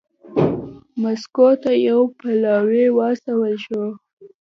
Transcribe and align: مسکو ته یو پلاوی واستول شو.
مسکو 1.01 1.47
ته 1.61 1.71
یو 1.87 2.01
پلاوی 2.17 2.85
واستول 2.97 3.53
شو. 3.65 3.83